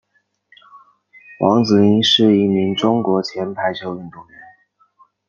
[1.41, 4.37] 王子凌是一名中国前排球运动员。